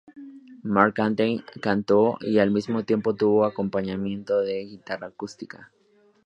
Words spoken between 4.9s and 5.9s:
acústica.